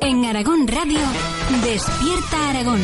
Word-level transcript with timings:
En 0.00 0.24
Aragón 0.24 0.68
Radio, 0.68 1.00
Despierta 1.64 2.50
Aragón. 2.50 2.80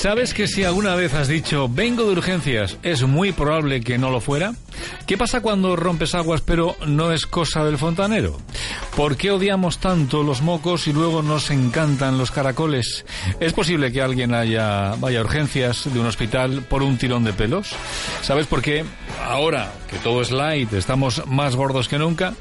¿Sabes 0.00 0.32
que 0.32 0.46
si 0.46 0.64
alguna 0.64 0.94
vez 0.94 1.12
has 1.12 1.28
dicho 1.28 1.68
vengo 1.68 2.04
de 2.04 2.12
urgencias, 2.12 2.78
es 2.82 3.02
muy 3.02 3.32
probable 3.32 3.82
que 3.82 3.98
no 3.98 4.08
lo 4.08 4.22
fuera? 4.22 4.54
¿Qué 5.06 5.18
pasa 5.18 5.42
cuando 5.42 5.76
rompes 5.76 6.14
aguas 6.14 6.40
pero 6.40 6.74
no 6.86 7.12
es 7.12 7.26
cosa 7.26 7.66
del 7.66 7.76
fontanero? 7.76 8.38
¿Por 8.96 9.18
qué 9.18 9.30
odiamos 9.30 9.76
tanto 9.76 10.22
los 10.22 10.40
mocos 10.40 10.86
y 10.86 10.94
luego 10.94 11.20
nos 11.20 11.50
encantan 11.50 12.16
los 12.16 12.30
caracoles? 12.30 13.04
¿Es 13.40 13.52
posible 13.52 13.92
que 13.92 14.00
alguien 14.00 14.32
haya 14.32 14.94
vaya 14.94 15.20
a 15.20 15.22
urgencias 15.22 15.92
de 15.92 16.00
un 16.00 16.06
hospital 16.06 16.62
por 16.62 16.82
un 16.82 16.96
tirón 16.96 17.22
de 17.22 17.34
pelos? 17.34 17.74
¿Sabes 18.22 18.46
por 18.46 18.62
qué 18.62 18.86
ahora 19.22 19.70
que 19.90 19.98
todo 19.98 20.22
es 20.22 20.30
light, 20.30 20.72
estamos 20.72 21.26
más 21.26 21.56
gordos 21.56 21.88
que 21.88 21.98
nunca? 21.98 22.32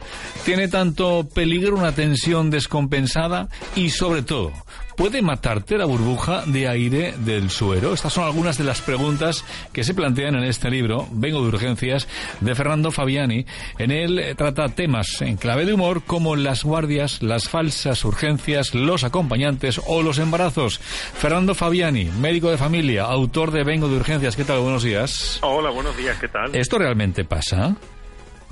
¿Tiene 0.45 0.69
tanto 0.69 1.27
peligro 1.27 1.75
una 1.75 1.91
tensión 1.91 2.51
descompensada? 2.51 3.49
Y 3.75 3.89
sobre 3.89 4.21
todo, 4.21 4.53
¿Puede 4.99 5.21
matarte 5.21 5.77
la 5.77 5.85
burbuja 5.85 6.43
de 6.45 6.67
aire 6.67 7.13
del 7.19 7.49
suero? 7.49 7.93
Estas 7.93 8.11
son 8.11 8.25
algunas 8.25 8.57
de 8.57 8.65
las 8.65 8.81
preguntas 8.81 9.45
que 9.71 9.85
se 9.85 9.93
plantean 9.93 10.35
en 10.35 10.43
este 10.43 10.69
libro, 10.69 11.07
Vengo 11.13 11.41
de 11.41 11.47
Urgencias, 11.47 12.05
de 12.41 12.53
Fernando 12.53 12.91
Fabiani. 12.91 13.45
En 13.77 13.91
él 13.91 14.35
trata 14.35 14.67
temas 14.67 15.21
en 15.21 15.37
clave 15.37 15.63
de 15.63 15.73
humor 15.73 16.03
como 16.03 16.35
las 16.35 16.65
guardias, 16.65 17.23
las 17.23 17.47
falsas 17.47 18.03
urgencias, 18.03 18.75
los 18.75 19.05
acompañantes 19.05 19.79
o 19.87 20.03
los 20.03 20.19
embarazos. 20.19 20.79
Fernando 20.79 21.55
Fabiani, 21.55 22.11
médico 22.19 22.51
de 22.51 22.57
familia, 22.57 23.03
autor 23.03 23.51
de 23.51 23.63
Vengo 23.63 23.87
de 23.87 23.95
Urgencias. 23.95 24.35
¿Qué 24.35 24.43
tal? 24.43 24.59
Buenos 24.59 24.83
días. 24.83 25.39
Hola, 25.43 25.69
buenos 25.69 25.95
días. 25.95 26.17
¿Qué 26.19 26.27
tal? 26.27 26.53
¿Esto 26.53 26.77
realmente 26.77 27.23
pasa? 27.23 27.77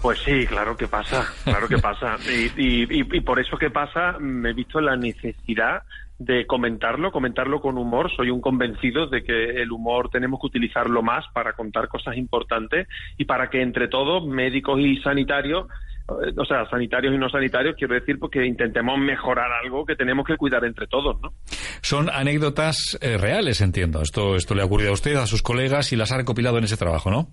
Pues 0.08 0.20
sí, 0.20 0.48
claro 0.48 0.78
que 0.78 0.88
pasa, 0.88 1.28
claro 1.44 1.68
que 1.68 1.80
pasa. 1.80 2.16
Y, 2.58 2.88
y, 2.98 3.20
por 3.20 3.42
eso 3.42 3.58
que 3.58 3.70
pasa, 3.70 4.18
me 4.20 4.52
he 4.52 4.54
visto 4.54 4.80
la 4.80 4.96
necesidad 4.96 5.84
de 6.18 6.48
comentarlo, 6.48 7.12
comentarlo 7.12 7.60
con 7.60 7.78
humor. 7.78 8.10
Soy 8.16 8.30
un 8.30 8.40
convencido 8.40 9.08
de 9.08 9.22
que 9.22 9.62
el 9.62 9.70
humor 9.70 10.10
tenemos 10.10 10.40
que 10.40 10.48
utilizarlo 10.48 11.04
más 11.04 11.26
para 11.34 11.52
contar 11.52 11.90
cosas 11.90 12.16
importantes 12.16 12.88
y 13.18 13.26
para 13.26 13.50
que 13.50 13.62
entre 13.62 13.90
todos, 13.90 14.26
médicos 14.26 14.80
y 14.80 14.96
sanitarios, 15.02 15.68
eh, 16.08 16.34
o 16.38 16.46
sea, 16.46 16.66
sanitarios 16.70 17.14
y 17.14 17.18
no 17.18 17.28
sanitarios, 17.28 17.76
quiero 17.78 17.96
decir, 17.96 18.18
porque 18.18 18.46
intentemos 18.46 18.98
mejorar 18.98 19.52
algo 19.62 19.86
que 19.86 19.98
tenemos 19.98 20.26
que 20.26 20.38
cuidar 20.38 20.64
entre 20.64 20.88
todos, 20.88 21.20
¿no? 21.22 21.34
Son 21.82 22.10
anécdotas 22.10 22.98
eh, 23.02 23.18
reales, 23.18 23.60
entiendo. 23.60 24.02
Esto, 24.02 24.38
esto 24.38 24.56
le 24.56 24.62
ha 24.62 24.66
ocurrido 24.66 24.92
a 24.92 24.94
usted, 24.94 25.18
a 25.18 25.28
sus 25.28 25.44
colegas 25.44 25.92
y 25.92 25.98
las 25.98 26.14
ha 26.14 26.18
recopilado 26.18 26.58
en 26.60 26.64
ese 26.64 26.78
trabajo, 26.78 27.12
¿no? 27.12 27.28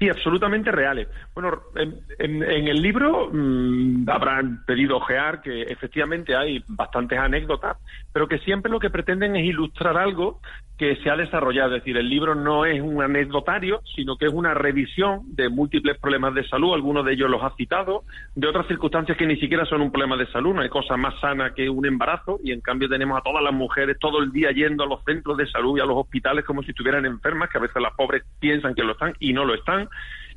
Sí, 0.00 0.08
absolutamente 0.08 0.72
reales. 0.72 1.08
Bueno, 1.34 1.60
en, 1.76 2.42
el 2.42 2.80
libro 2.80 3.28
mm, 3.30 4.08
habrán 4.08 4.64
pedido 4.64 4.96
ojear 4.96 5.42
que 5.42 5.60
efectivamente 5.64 6.34
hay 6.34 6.64
bastantes 6.68 7.18
anécdotas, 7.18 7.76
pero 8.12 8.28
que 8.28 8.38
siempre 8.38 8.70
lo 8.70 8.80
que 8.80 8.90
pretenden 8.90 9.36
es 9.36 9.44
ilustrar 9.44 9.96
algo 9.96 10.40
que 10.78 10.96
se 10.96 11.10
ha 11.10 11.16
desarrollado. 11.16 11.76
Es 11.76 11.82
decir, 11.82 11.96
el 11.96 12.08
libro 12.08 12.34
no 12.34 12.64
es 12.64 12.80
un 12.80 13.02
anecdotario, 13.02 13.82
sino 13.94 14.16
que 14.16 14.26
es 14.26 14.32
una 14.32 14.54
revisión 14.54 15.20
de 15.26 15.48
múltiples 15.48 15.98
problemas 15.98 16.34
de 16.34 16.48
salud. 16.48 16.72
Algunos 16.72 17.04
de 17.04 17.12
ellos 17.12 17.30
los 17.30 17.42
ha 17.42 17.54
citado, 17.56 18.04
de 18.34 18.48
otras 18.48 18.66
circunstancias 18.66 19.18
que 19.18 19.26
ni 19.26 19.36
siquiera 19.36 19.66
son 19.66 19.82
un 19.82 19.92
problema 19.92 20.16
de 20.16 20.26
salud. 20.28 20.54
No 20.54 20.62
hay 20.62 20.70
cosa 20.70 20.96
más 20.96 21.20
sana 21.20 21.52
que 21.54 21.68
un 21.68 21.84
embarazo 21.84 22.40
y 22.42 22.52
en 22.52 22.62
cambio 22.62 22.88
tenemos 22.88 23.18
a 23.18 23.22
todas 23.22 23.42
las 23.42 23.52
mujeres 23.52 23.98
todo 24.00 24.20
el 24.22 24.32
día 24.32 24.52
yendo 24.52 24.84
a 24.84 24.86
los 24.86 25.04
centros 25.04 25.36
de 25.36 25.46
salud 25.48 25.76
y 25.76 25.80
a 25.80 25.84
los 25.84 25.98
hospitales 25.98 26.44
como 26.44 26.62
si 26.62 26.70
estuvieran 26.70 27.04
enfermas, 27.04 27.50
que 27.50 27.58
a 27.58 27.62
veces 27.62 27.82
las 27.82 27.92
pobres 27.94 28.24
piensan 28.40 28.74
que 28.74 28.82
lo 28.82 28.92
están 28.92 29.12
y 29.20 29.32
no 29.32 29.44
lo 29.44 29.54
están 29.54 29.88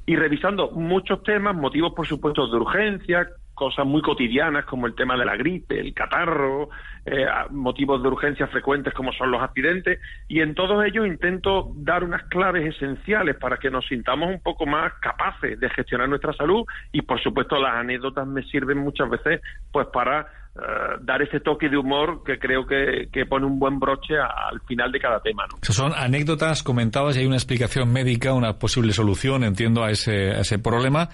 y 0.06 0.16
revisando 0.16 0.72
muchos 0.72 1.24
temas, 1.24 1.56
motivos 1.56 1.94
por 1.94 2.06
supuesto 2.06 2.48
de 2.48 2.58
urgencia, 2.58 3.30
cosas 3.54 3.86
muy 3.86 4.02
cotidianas 4.02 4.66
como 4.66 4.88
el 4.88 4.96
tema 4.96 5.18
de 5.18 5.26
la 5.26 5.36
gripe, 5.36 5.80
el 5.80 5.94
catarro, 5.94 6.70
eh, 7.06 7.26
motivos 7.52 8.02
de 8.02 8.10
urgencia 8.10 8.48
frecuentes 8.48 8.94
como 8.94 9.12
son 9.14 9.32
los 9.32 9.42
accidentes, 9.42 10.00
y 10.28 10.42
en 10.42 10.56
todos 10.56 10.84
ellos 10.86 11.08
intento 11.08 11.72
dar 11.76 12.04
unas 12.04 12.24
claves 12.24 12.76
esenciales 12.76 13.36
para 13.38 13.58
que 13.58 13.70
nos 13.70 13.86
sintamos 13.88 14.30
un 14.30 14.42
poco 14.42 14.66
más 14.66 14.94
capaces 15.02 15.60
de 15.60 15.70
gestionar 15.70 16.10
nuestra 16.10 16.34
salud 16.34 16.66
y 16.92 17.02
por 17.02 17.22
supuesto 17.22 17.60
las 17.60 17.76
anécdotas 17.76 18.28
me 18.28 18.44
sirven 18.44 18.80
muchas 18.80 19.10
veces 19.10 19.42
pues 19.72 19.88
para 19.88 20.28
eh, 20.56 21.00
dar 21.02 21.20
ese 21.20 21.40
toque 21.40 21.68
de 21.68 21.78
humor 21.78 22.22
que 22.24 22.38
creo 22.38 22.68
que, 22.68 23.08
pone 23.28 23.46
un 23.46 23.58
buen 23.58 23.80
broche 23.80 24.14
al 24.20 24.62
final 24.68 24.92
de 24.92 25.00
cada 25.00 25.20
tema. 25.20 25.46
¿no? 25.52 25.58
Son 25.64 25.92
anécdotas 25.96 26.62
comentadas 26.62 27.18
y 27.18 27.22
hay 27.22 27.26
una 27.26 27.38
explicación 27.38 27.92
médica, 27.92 28.34
una 28.34 28.60
posible 28.60 28.94
solución, 28.94 29.44
entiendo, 29.44 29.84
a 29.84 29.90
ese, 29.90 30.30
a 30.32 30.42
ese 30.42 30.60
problema 30.60 31.10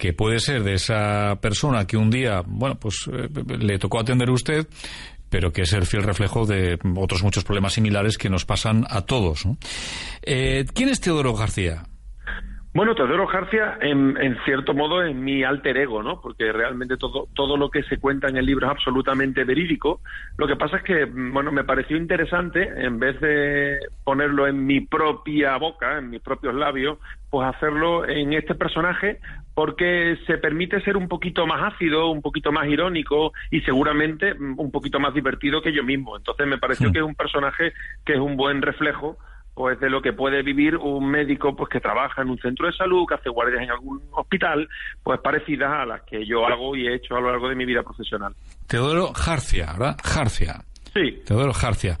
que 0.00 0.14
puede 0.14 0.40
ser 0.40 0.64
de 0.64 0.74
esa 0.74 1.38
persona 1.42 1.86
que 1.86 1.98
un 1.98 2.10
día, 2.10 2.42
bueno, 2.46 2.76
pues 2.80 3.04
eh, 3.12 3.28
le 3.58 3.78
tocó 3.78 4.00
atender 4.00 4.30
a 4.30 4.32
usted, 4.32 4.66
pero 5.28 5.52
que 5.52 5.62
es 5.62 5.72
el 5.74 5.84
fiel 5.84 6.02
reflejo 6.02 6.46
de 6.46 6.78
otros 6.96 7.22
muchos 7.22 7.44
problemas 7.44 7.74
similares 7.74 8.16
que 8.16 8.30
nos 8.30 8.46
pasan 8.46 8.86
a 8.88 9.02
todos. 9.02 9.42
Eh, 10.22 10.64
¿Quién 10.72 10.88
es 10.88 11.00
Teodoro 11.00 11.34
García? 11.34 11.84
Bueno, 12.72 12.94
Teodoro 12.94 13.26
García, 13.26 13.78
en, 13.80 14.38
cierto 14.44 14.74
modo, 14.74 15.02
es 15.02 15.12
mi 15.14 15.42
alter 15.42 15.76
ego, 15.76 16.04
¿no? 16.04 16.20
Porque 16.20 16.52
realmente 16.52 16.96
todo, 16.96 17.26
todo 17.34 17.56
lo 17.56 17.68
que 17.68 17.82
se 17.82 17.98
cuenta 17.98 18.28
en 18.28 18.36
el 18.36 18.46
libro 18.46 18.66
es 18.66 18.70
absolutamente 18.70 19.42
verídico. 19.42 20.00
Lo 20.36 20.46
que 20.46 20.54
pasa 20.54 20.76
es 20.76 20.84
que, 20.84 21.04
bueno, 21.04 21.50
me 21.50 21.64
pareció 21.64 21.96
interesante, 21.96 22.62
en 22.76 23.00
vez 23.00 23.20
de 23.20 23.76
ponerlo 24.04 24.46
en 24.46 24.66
mi 24.66 24.82
propia 24.82 25.56
boca, 25.56 25.98
en 25.98 26.10
mis 26.10 26.20
propios 26.20 26.54
labios, 26.54 26.98
pues 27.28 27.48
hacerlo 27.48 28.08
en 28.08 28.34
este 28.34 28.54
personaje 28.54 29.18
porque 29.52 30.16
se 30.26 30.38
permite 30.38 30.80
ser 30.82 30.96
un 30.96 31.08
poquito 31.08 31.46
más 31.46 31.74
ácido, 31.74 32.10
un 32.10 32.22
poquito 32.22 32.52
más 32.52 32.68
irónico 32.68 33.32
y 33.50 33.60
seguramente 33.62 34.32
un 34.32 34.70
poquito 34.70 35.00
más 35.00 35.12
divertido 35.12 35.60
que 35.60 35.72
yo 35.72 35.82
mismo. 35.82 36.16
Entonces 36.16 36.46
me 36.46 36.58
pareció 36.58 36.92
que 36.92 37.00
es 37.00 37.04
un 37.04 37.16
personaje 37.16 37.72
que 38.04 38.14
es 38.14 38.20
un 38.20 38.36
buen 38.36 38.62
reflejo 38.62 39.18
pues 39.60 39.78
de 39.78 39.90
lo 39.90 40.00
que 40.00 40.14
puede 40.14 40.42
vivir 40.42 40.74
un 40.78 41.10
médico 41.10 41.54
pues 41.54 41.68
que 41.68 41.80
trabaja 41.80 42.22
en 42.22 42.30
un 42.30 42.38
centro 42.38 42.66
de 42.66 42.72
salud, 42.72 43.04
que 43.06 43.16
hace 43.16 43.28
guardias 43.28 43.62
en 43.62 43.70
algún 43.70 44.00
hospital, 44.12 44.66
pues 45.02 45.20
parecidas 45.20 45.70
a 45.70 45.84
las 45.84 46.00
que 46.04 46.24
yo 46.24 46.46
hago 46.46 46.74
y 46.74 46.86
he 46.86 46.94
hecho 46.94 47.14
a 47.14 47.20
lo 47.20 47.30
largo 47.30 47.46
de 47.46 47.56
mi 47.56 47.66
vida 47.66 47.82
profesional. 47.82 48.32
Teodoro 48.66 49.12
Jarcia, 49.12 49.66
¿verdad? 49.74 49.98
Jarcia. 50.02 50.64
Sí. 50.94 51.20
Teodoro 51.26 51.52
Jarcia. 51.52 51.98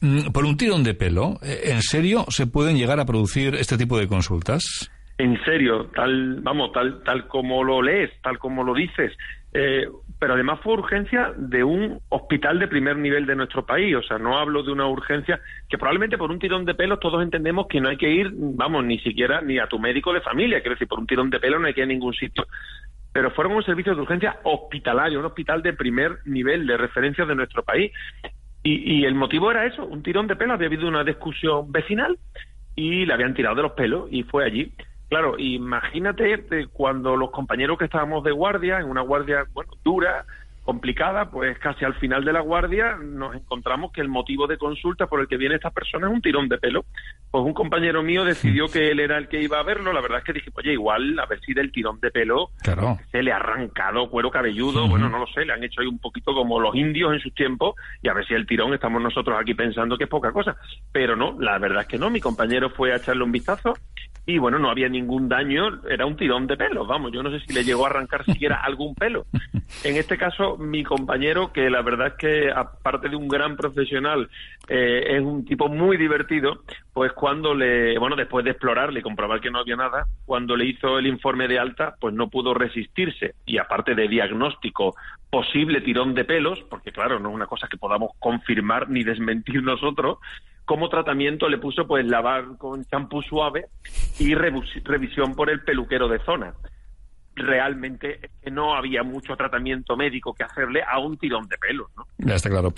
Mm, 0.00 0.30
por 0.30 0.44
un 0.44 0.56
tirón 0.56 0.84
de 0.84 0.94
pelo, 0.94 1.40
eh, 1.42 1.72
¿en 1.72 1.82
serio 1.82 2.26
se 2.28 2.46
pueden 2.46 2.78
llegar 2.78 3.00
a 3.00 3.06
producir 3.06 3.56
este 3.56 3.76
tipo 3.76 3.98
de 3.98 4.06
consultas? 4.06 4.88
En 5.18 5.36
serio, 5.44 5.86
tal, 5.92 6.40
vamos, 6.42 6.70
tal, 6.70 7.02
tal 7.02 7.26
como 7.26 7.64
lo 7.64 7.82
lees, 7.82 8.12
tal 8.22 8.38
como 8.38 8.62
lo 8.62 8.72
dices. 8.72 9.10
Eh, 9.52 9.84
pero 10.20 10.34
además 10.34 10.60
fue 10.62 10.74
urgencia 10.74 11.32
de 11.34 11.64
un 11.64 11.98
hospital 12.10 12.58
de 12.58 12.68
primer 12.68 12.98
nivel 12.98 13.24
de 13.24 13.34
nuestro 13.34 13.64
país. 13.64 13.96
O 13.96 14.02
sea, 14.02 14.18
no 14.18 14.38
hablo 14.38 14.62
de 14.62 14.70
una 14.70 14.86
urgencia 14.86 15.40
que 15.66 15.78
probablemente 15.78 16.18
por 16.18 16.30
un 16.30 16.38
tirón 16.38 16.66
de 16.66 16.74
pelo 16.74 16.98
todos 16.98 17.22
entendemos 17.22 17.66
que 17.68 17.80
no 17.80 17.88
hay 17.88 17.96
que 17.96 18.10
ir, 18.10 18.30
vamos, 18.34 18.84
ni 18.84 18.98
siquiera 18.98 19.40
ni 19.40 19.58
a 19.58 19.66
tu 19.66 19.78
médico 19.78 20.12
de 20.12 20.20
familia. 20.20 20.60
Quiero 20.60 20.74
decir, 20.74 20.88
por 20.88 20.98
un 20.98 21.06
tirón 21.06 21.30
de 21.30 21.40
pelo 21.40 21.58
no 21.58 21.66
hay 21.66 21.72
que 21.72 21.80
ir 21.80 21.84
a 21.84 21.88
ningún 21.88 22.12
sitio. 22.12 22.46
Pero 23.14 23.30
fueron 23.30 23.54
un 23.54 23.64
servicio 23.64 23.94
de 23.94 24.02
urgencia 24.02 24.40
hospitalario, 24.44 25.20
un 25.20 25.24
hospital 25.24 25.62
de 25.62 25.72
primer 25.72 26.18
nivel 26.26 26.66
de 26.66 26.76
referencia 26.76 27.24
de 27.24 27.34
nuestro 27.34 27.62
país. 27.62 27.90
Y, 28.62 28.98
y 29.00 29.04
el 29.06 29.14
motivo 29.14 29.50
era 29.50 29.64
eso, 29.64 29.86
un 29.86 30.02
tirón 30.02 30.26
de 30.26 30.36
pelo. 30.36 30.52
Había 30.52 30.66
habido 30.66 30.86
una 30.86 31.02
discusión 31.02 31.72
vecinal 31.72 32.18
y 32.76 33.06
le 33.06 33.14
habían 33.14 33.32
tirado 33.32 33.56
de 33.56 33.62
los 33.62 33.72
pelos 33.72 34.06
y 34.10 34.22
fue 34.24 34.44
allí. 34.44 34.70
Claro, 35.10 35.34
imagínate 35.38 36.68
cuando 36.72 37.16
los 37.16 37.32
compañeros 37.32 37.76
que 37.76 37.86
estábamos 37.86 38.22
de 38.22 38.30
guardia, 38.30 38.78
en 38.78 38.86
una 38.86 39.02
guardia, 39.02 39.44
bueno, 39.52 39.72
dura, 39.82 40.24
complicada, 40.62 41.30
pues 41.30 41.58
casi 41.58 41.84
al 41.84 41.94
final 41.94 42.24
de 42.24 42.32
la 42.32 42.40
guardia 42.42 42.96
nos 42.96 43.34
encontramos 43.34 43.90
que 43.90 44.00
el 44.02 44.08
motivo 44.08 44.46
de 44.46 44.56
consulta 44.56 45.08
por 45.08 45.20
el 45.20 45.26
que 45.26 45.36
viene 45.36 45.56
esta 45.56 45.70
persona 45.70 46.06
es 46.06 46.12
un 46.12 46.22
tirón 46.22 46.48
de 46.48 46.58
pelo. 46.58 46.84
Pues 47.28 47.44
un 47.44 47.54
compañero 47.54 48.04
mío 48.04 48.24
decidió 48.24 48.68
que 48.68 48.92
él 48.92 49.00
era 49.00 49.18
el 49.18 49.26
que 49.26 49.42
iba 49.42 49.58
a 49.58 49.64
verlo. 49.64 49.92
La 49.92 50.00
verdad 50.00 50.18
es 50.18 50.24
que 50.24 50.32
dije, 50.32 50.50
oye, 50.54 50.74
igual 50.74 51.18
a 51.18 51.26
ver 51.26 51.40
si 51.40 51.54
del 51.54 51.72
tirón 51.72 51.98
de 51.98 52.12
pelo 52.12 52.50
se 53.10 53.20
le 53.20 53.32
ha 53.32 53.36
arrancado 53.36 54.08
cuero 54.10 54.30
cabelludo. 54.30 54.86
Bueno, 54.86 55.08
no 55.08 55.18
lo 55.18 55.26
sé, 55.26 55.44
le 55.44 55.54
han 55.54 55.64
hecho 55.64 55.80
ahí 55.80 55.88
un 55.88 55.98
poquito 55.98 56.32
como 56.34 56.60
los 56.60 56.76
indios 56.76 57.12
en 57.14 57.20
sus 57.20 57.34
tiempos 57.34 57.74
y 58.00 58.08
a 58.08 58.14
ver 58.14 58.24
si 58.26 58.34
el 58.34 58.46
tirón 58.46 58.72
estamos 58.72 59.02
nosotros 59.02 59.36
aquí 59.40 59.54
pensando 59.54 59.98
que 59.98 60.04
es 60.04 60.10
poca 60.10 60.30
cosa. 60.30 60.54
Pero 60.92 61.16
no, 61.16 61.36
la 61.40 61.58
verdad 61.58 61.82
es 61.82 61.88
que 61.88 61.98
no. 61.98 62.10
Mi 62.10 62.20
compañero 62.20 62.70
fue 62.70 62.92
a 62.92 62.96
echarle 62.96 63.24
un 63.24 63.32
vistazo 63.32 63.74
y 64.26 64.38
bueno, 64.38 64.58
no 64.58 64.70
había 64.70 64.88
ningún 64.88 65.28
daño, 65.28 65.80
era 65.88 66.06
un 66.06 66.16
tirón 66.16 66.46
de 66.46 66.56
pelo, 66.56 66.86
vamos, 66.86 67.10
yo 67.12 67.22
no 67.22 67.30
sé 67.30 67.40
si 67.40 67.52
le 67.52 67.64
llegó 67.64 67.86
a 67.86 67.90
arrancar 67.90 68.24
siquiera 68.24 68.56
algún 68.62 68.94
pelo. 68.94 69.26
En 69.84 69.96
este 69.96 70.16
caso, 70.16 70.56
mi 70.56 70.84
compañero, 70.84 71.52
que 71.52 71.70
la 71.70 71.82
verdad 71.82 72.08
es 72.08 72.14
que 72.14 72.50
aparte 72.50 73.08
de 73.08 73.16
un 73.16 73.28
gran 73.28 73.56
profesional, 73.56 74.28
eh, 74.68 75.16
es 75.16 75.22
un 75.22 75.44
tipo 75.44 75.68
muy 75.68 75.96
divertido, 75.96 76.62
pues 76.92 77.12
cuando 77.12 77.54
le, 77.54 77.98
bueno, 77.98 78.16
después 78.16 78.44
de 78.44 78.52
explorarle 78.52 79.00
y 79.00 79.02
comprobar 79.02 79.40
que 79.40 79.50
no 79.50 79.60
había 79.60 79.76
nada, 79.76 80.06
cuando 80.26 80.56
le 80.56 80.66
hizo 80.66 80.98
el 80.98 81.06
informe 81.06 81.48
de 81.48 81.58
alta, 81.58 81.94
pues 82.00 82.14
no 82.14 82.28
pudo 82.28 82.54
resistirse 82.54 83.34
y 83.46 83.58
aparte 83.58 83.94
de 83.94 84.08
diagnóstico 84.08 84.94
posible 85.30 85.80
tirón 85.80 86.14
de 86.14 86.24
pelos, 86.24 86.58
porque 86.68 86.92
claro, 86.92 87.20
no 87.20 87.30
es 87.30 87.34
una 87.34 87.46
cosa 87.46 87.68
que 87.68 87.76
podamos 87.76 88.10
confirmar 88.18 88.90
ni 88.90 89.04
desmentir 89.04 89.62
nosotros, 89.62 90.18
como 90.70 90.88
tratamiento 90.88 91.48
le 91.48 91.58
puso 91.58 91.84
pues 91.84 92.06
lavar 92.06 92.56
con 92.56 92.84
champú 92.84 93.22
suave 93.22 93.66
y 94.20 94.36
revisión 94.36 95.34
por 95.34 95.50
el 95.50 95.64
peluquero 95.64 96.06
de 96.06 96.20
zona. 96.20 96.54
Realmente 97.34 98.30
no 98.52 98.76
había 98.76 99.02
mucho 99.02 99.34
tratamiento 99.34 99.96
médico 99.96 100.32
que 100.32 100.44
hacerle 100.44 100.84
a 100.88 101.00
un 101.00 101.18
tirón 101.18 101.48
de 101.48 101.58
pelo, 101.58 101.90
¿no? 101.96 102.06
Ya 102.18 102.36
está 102.36 102.48
claro. 102.50 102.72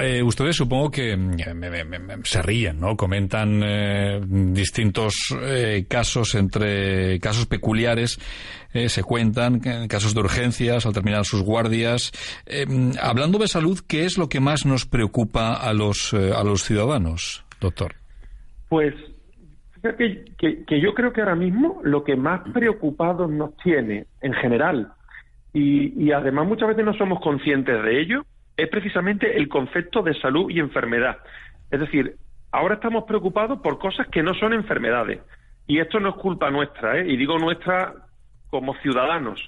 Eh, 0.00 0.22
ustedes 0.22 0.54
supongo 0.54 0.92
que 0.92 1.16
mm, 1.16 2.22
se 2.22 2.40
ríen, 2.40 2.78
¿no? 2.78 2.96
Comentan 2.96 3.60
eh, 3.64 4.20
distintos 4.24 5.36
eh, 5.42 5.86
casos 5.88 6.36
entre 6.36 7.18
casos 7.18 7.46
peculiares, 7.46 8.20
se 8.72 9.02
cuentan 9.02 9.60
casos 9.88 10.14
de 10.14 10.20
urgencias 10.20 10.86
al 10.86 10.92
terminar 10.92 11.24
sus 11.24 11.42
guardias. 11.42 12.12
Mm, 12.46 12.92
hablando 13.02 13.38
de 13.38 13.48
salud, 13.48 13.80
¿qué 13.88 14.04
es 14.04 14.18
lo 14.18 14.28
que 14.28 14.38
más 14.38 14.66
nos 14.66 14.86
preocupa 14.86 15.54
a 15.54 15.72
los 15.72 16.14
a 16.14 16.44
los 16.44 16.62
ciudadanos, 16.62 17.44
doctor? 17.60 17.94
Pues 18.68 18.94
que, 19.82 20.80
yo 20.80 20.94
creo 20.94 21.12
que 21.12 21.22
ahora 21.22 21.34
mismo 21.34 21.80
lo 21.82 22.04
que 22.04 22.14
más 22.14 22.42
preocupados 22.52 23.28
nos 23.30 23.56
tiene 23.56 24.06
en 24.20 24.32
general 24.34 24.92
y 25.52 26.12
además 26.12 26.46
muchas 26.46 26.68
veces 26.68 26.84
no 26.84 26.94
somos 26.94 27.20
conscientes 27.20 27.82
de 27.82 28.00
ello 28.00 28.24
es 28.58 28.68
precisamente 28.68 29.36
el 29.36 29.48
concepto 29.48 30.02
de 30.02 30.14
salud 30.14 30.50
y 30.50 30.58
enfermedad. 30.58 31.18
Es 31.70 31.78
decir, 31.78 32.16
ahora 32.50 32.74
estamos 32.74 33.04
preocupados 33.04 33.60
por 33.60 33.78
cosas 33.78 34.08
que 34.08 34.22
no 34.22 34.34
son 34.34 34.52
enfermedades. 34.52 35.20
Y 35.68 35.78
esto 35.78 36.00
no 36.00 36.10
es 36.10 36.14
culpa 36.16 36.50
nuestra, 36.50 36.98
¿eh? 36.98 37.06
y 37.08 37.16
digo 37.16 37.38
nuestra 37.38 37.94
como 38.50 38.74
ciudadanos. 38.78 39.40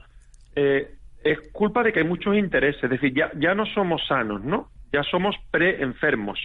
Eh, 0.55 0.95
es 1.25 1.41
culpa 1.53 1.83
de 1.83 1.93
que 1.93 2.01
hay 2.01 2.05
muchos 2.07 2.37
intereses. 2.37 2.85
Es 2.85 2.91
decir, 2.91 3.13
ya, 3.13 3.33
ya 3.35 3.53
no 3.55 3.67
somos 3.67 4.07
sanos, 4.07 4.45
¿no? 4.45 4.69
Ya 4.93 5.03
somos 5.03 5.35
pre-enfermos. 5.51 6.39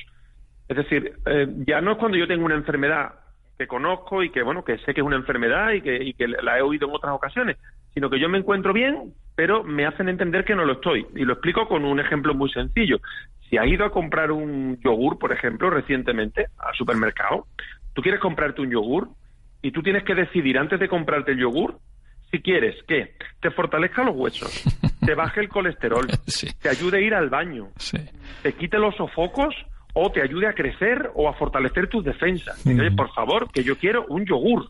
Es 0.67 0.77
decir, 0.77 1.13
eh, 1.27 1.47
ya 1.67 1.81
no 1.81 1.91
es 1.91 1.97
cuando 1.99 2.17
yo 2.17 2.27
tengo 2.27 2.45
una 2.45 2.55
enfermedad 2.55 3.13
que 3.59 3.67
conozco 3.67 4.23
y 4.23 4.31
que, 4.31 4.41
bueno, 4.41 4.63
que 4.63 4.79
sé 4.79 4.95
que 4.95 5.01
es 5.01 5.05
una 5.05 5.17
enfermedad 5.17 5.71
y 5.71 5.81
que, 5.81 6.03
y 6.03 6.13
que 6.13 6.27
la 6.27 6.57
he 6.57 6.61
oído 6.63 6.87
en 6.87 6.95
otras 6.95 7.13
ocasiones, 7.13 7.57
sino 7.95 8.09
que 8.09 8.19
yo 8.19 8.29
me 8.29 8.37
encuentro 8.37 8.73
bien, 8.73 9.13
pero 9.35 9.63
me 9.63 9.87
hacen 9.87 10.09
entender 10.09 10.45
que 10.45 10.53
no 10.53 10.65
lo 10.65 10.73
estoy. 10.73 11.07
Y 11.15 11.23
lo 11.25 11.33
explico 11.33 11.67
con 11.67 11.85
un 11.85 11.99
ejemplo 11.99 12.35
muy 12.35 12.51
sencillo. 12.51 12.99
Si 13.49 13.57
has 13.57 13.67
ido 13.67 13.85
a 13.85 13.91
comprar 13.91 14.31
un 14.31 14.77
yogur, 14.81 15.17
por 15.17 15.31
ejemplo, 15.31 15.69
recientemente 15.69 16.47
al 16.59 16.75
supermercado, 16.75 17.47
tú 17.93 18.01
quieres 18.01 18.19
comprarte 18.19 18.61
un 18.61 18.69
yogur 18.69 19.09
y 19.61 19.71
tú 19.71 19.81
tienes 19.81 20.03
que 20.03 20.13
decidir 20.13 20.59
antes 20.59 20.79
de 20.79 20.89
comprarte 20.89 21.31
el 21.31 21.39
yogur 21.39 21.79
si 22.31 22.41
quieres 22.41 22.75
que 22.87 23.15
te 23.41 23.51
fortalezca 23.51 24.03
los 24.03 24.15
huesos, 24.15 24.63
te 25.05 25.15
baje 25.15 25.39
el 25.39 25.47
colesterol, 25.47 26.05
te 26.61 26.69
ayude 26.69 26.97
a 26.97 27.01
ir 27.01 27.13
al 27.13 27.29
baño, 27.29 27.69
te 28.43 28.53
quite 28.53 28.77
los 28.77 28.95
sofocos 28.95 29.55
o 29.93 30.11
te 30.11 30.21
ayude 30.21 30.47
a 30.47 30.53
crecer 30.53 31.11
o 31.15 31.29
a 31.29 31.33
fortalecer 31.33 31.87
tus 31.87 32.03
defensas. 32.03 32.61
por 32.95 33.13
favor, 33.13 33.49
que 33.51 33.63
yo 33.63 33.77
quiero 33.77 34.05
un 34.09 34.25
yogur. 34.25 34.69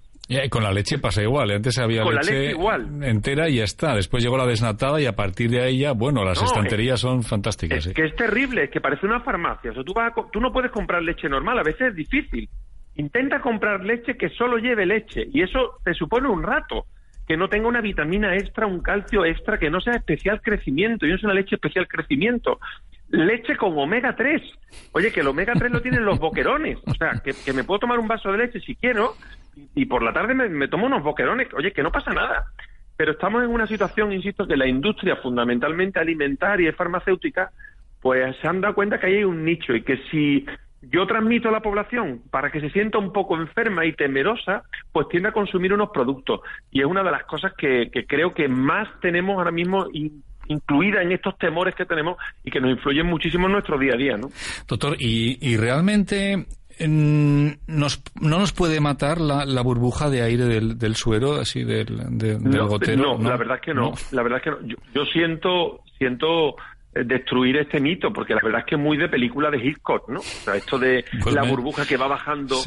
Con 0.49 0.63
la 0.63 0.71
leche 0.71 0.97
pasa 0.97 1.21
igual. 1.21 1.51
¿eh? 1.51 1.55
Antes 1.55 1.77
había 1.77 2.03
leche, 2.03 2.55
entera 3.01 3.47
y 3.47 3.57
ya 3.57 3.63
está. 3.63 3.93
Después 3.93 4.23
llegó 4.23 4.37
la 4.37 4.47
desnatada 4.47 4.99
y 4.99 5.05
a 5.05 5.15
partir 5.15 5.51
de 5.51 5.61
ahí 5.61 5.79
ya, 5.79 5.91
bueno, 5.91 6.23
las 6.23 6.41
estanterías 6.41 6.99
son 6.99 7.21
fantásticas. 7.23 7.85
Es 7.85 7.93
que 7.93 8.05
es 8.05 8.15
terrible, 8.15 8.63
es 8.63 8.69
que 8.71 8.81
parece 8.81 9.05
una 9.05 9.19
farmacia. 9.21 9.71
O 9.71 9.73
sea, 9.75 9.83
tú, 9.83 9.93
vas 9.93 10.13
tú 10.31 10.39
no 10.39 10.51
puedes 10.51 10.71
comprar 10.71 11.03
leche 11.03 11.29
normal, 11.29 11.59
a 11.59 11.63
veces 11.63 11.89
es 11.89 11.95
difícil. 11.95 12.49
Intenta 12.95 13.39
comprar 13.39 13.83
leche 13.83 14.15
que 14.17 14.29
solo 14.29 14.57
lleve 14.57 14.85
leche 14.85 15.27
y 15.31 15.41
eso 15.41 15.79
te 15.83 15.93
supone 15.93 16.27
un 16.27 16.41
rato. 16.41 16.85
Que 17.27 17.37
no 17.37 17.49
tenga 17.49 17.67
una 17.67 17.81
vitamina 17.81 18.35
extra, 18.35 18.67
un 18.67 18.81
calcio 18.81 19.25
extra, 19.25 19.57
que 19.57 19.71
no 19.71 19.81
sea 19.81 19.95
especial 19.95 20.41
crecimiento. 20.41 21.05
Y 21.05 21.09
no 21.09 21.15
es 21.15 21.23
una 21.23 21.33
leche 21.33 21.55
especial 21.55 21.87
crecimiento 21.87 22.59
leche 23.09 23.55
con 23.57 23.77
omega 23.77 24.15
3. 24.15 24.41
Oye, 24.93 25.11
que 25.11 25.21
el 25.21 25.27
omega 25.27 25.53
3 25.53 25.71
lo 25.71 25.81
tienen 25.81 26.05
los 26.05 26.19
boquerones. 26.19 26.79
O 26.85 26.93
sea, 26.93 27.13
que, 27.23 27.33
que, 27.33 27.53
me 27.53 27.63
puedo 27.63 27.79
tomar 27.79 27.99
un 27.99 28.07
vaso 28.07 28.31
de 28.31 28.39
leche 28.39 28.59
si 28.59 28.75
quiero, 28.75 29.15
y 29.73 29.85
por 29.85 30.03
la 30.03 30.13
tarde 30.13 30.33
me, 30.33 30.67
tomo 30.67 30.85
unos 30.85 31.03
boquerones, 31.03 31.47
oye, 31.53 31.71
que 31.71 31.83
no 31.83 31.91
pasa 31.91 32.11
nada. 32.11 32.45
Pero 32.97 33.13
estamos 33.13 33.43
en 33.43 33.49
una 33.49 33.67
situación, 33.67 34.11
insisto, 34.11 34.47
que 34.47 34.57
la 34.57 34.67
industria 34.67 35.17
fundamentalmente 35.17 35.99
alimentaria 35.99 36.69
y 36.69 36.73
farmacéutica, 36.73 37.51
pues 38.01 38.35
se 38.41 38.47
han 38.47 38.61
dado 38.61 38.75
cuenta 38.75 38.99
que 38.99 39.07
hay 39.07 39.23
un 39.23 39.43
nicho 39.43 39.73
y 39.73 39.83
que 39.83 39.97
si 40.09 40.45
yo 40.81 41.07
transmito 41.07 41.49
a 41.49 41.51
la 41.51 41.61
población 41.61 42.21
para 42.29 42.51
que 42.51 42.61
se 42.61 42.69
sienta 42.69 42.97
un 42.97 43.11
poco 43.11 43.35
enferma 43.35 43.85
y 43.85 43.93
temerosa, 43.93 44.63
pues 44.91 45.09
tiende 45.09 45.29
a 45.29 45.33
consumir 45.33 45.73
unos 45.73 45.89
productos. 45.89 46.41
Y 46.71 46.81
es 46.81 46.85
una 46.85 47.03
de 47.03 47.11
las 47.11 47.23
cosas 47.25 47.53
que, 47.57 47.89
creo 48.07 48.33
que 48.33 48.47
más 48.47 48.87
tenemos 49.01 49.37
ahora 49.37 49.51
mismo 49.51 49.87
incluida 50.47 51.01
en 51.01 51.11
estos 51.11 51.37
temores 51.37 51.75
que 51.75 51.85
tenemos 51.85 52.17
y 52.43 52.51
que 52.51 52.59
nos 52.59 52.71
influyen 52.71 53.05
muchísimo 53.05 53.47
en 53.47 53.53
nuestro 53.53 53.77
día 53.77 53.93
a 53.93 53.97
día, 53.97 54.17
¿no? 54.17 54.29
Doctor, 54.67 54.95
y, 54.99 55.37
y 55.41 55.57
realmente 55.57 56.45
nos, 56.79 58.03
no 58.19 58.39
nos 58.39 58.51
puede 58.51 58.79
matar 58.79 59.21
la, 59.21 59.45
la 59.45 59.61
burbuja 59.61 60.09
de 60.09 60.21
aire 60.21 60.45
del, 60.45 60.77
del 60.77 60.95
suero, 60.95 61.35
así 61.35 61.63
del, 61.63 62.17
del 62.17 62.39
gotero. 62.67 63.17
No, 63.17 63.29
la 63.29 63.37
verdad 63.37 63.55
es 63.55 63.61
que 63.61 63.73
no. 63.73 63.93
La 64.11 64.23
verdad 64.23 64.39
es 64.39 64.43
que 64.43 64.49
no. 64.51 64.75
Yo, 64.93 65.05
siento, 65.05 65.81
siento 65.97 66.55
eh, 66.93 67.03
destruir 67.05 67.57
este 67.57 67.79
mito, 67.79 68.11
porque 68.11 68.33
la 68.33 68.41
verdad 68.43 68.61
es 68.61 68.65
que 68.65 68.75
es 68.75 68.81
muy 68.81 68.97
de 68.97 69.07
película 69.07 69.49
de 69.49 69.57
Hitchcock, 69.57 70.09
¿no? 70.09 70.19
O 70.19 70.23
sea, 70.23 70.55
esto 70.55 70.77
de 70.77 71.05
pues 71.23 71.33
la 71.33 71.43
burbuja 71.43 71.85
que 71.85 71.97
va 71.97 72.07
bajando 72.07 72.57